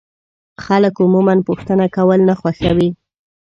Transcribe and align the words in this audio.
خلک 0.65 0.93
عموما 1.03 1.35
پوښتنه 1.47 1.85
کول 1.97 2.19
نه 2.29 2.35
خوښوي. 2.39 2.89